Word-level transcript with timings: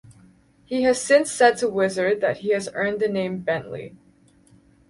He 0.65 0.81
has 0.81 0.99
since 0.99 1.31
said 1.31 1.57
to 1.59 1.69
Wizard 1.69 2.21
that 2.21 2.37
he 2.37 2.53
has 2.53 2.67
earned 2.73 2.99
the 2.99 3.07
name 3.07 3.37
"Bentley". 3.41 3.95